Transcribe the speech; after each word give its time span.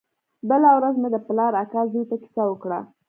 بله 0.49 0.69
ورځ 0.77 0.95
مې 1.01 1.09
د 1.11 1.17
پلار 1.27 1.51
د 1.55 1.57
اکا 1.63 1.81
زوى 1.91 2.03
ته 2.09 2.15
کيسه 2.21 2.43
وکړه. 2.47 2.79